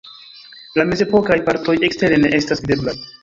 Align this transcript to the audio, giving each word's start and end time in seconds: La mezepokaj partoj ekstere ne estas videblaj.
La 0.79 0.85
mezepokaj 0.91 1.37
partoj 1.51 1.77
ekstere 1.89 2.19
ne 2.25 2.35
estas 2.41 2.65
videblaj. 2.65 2.97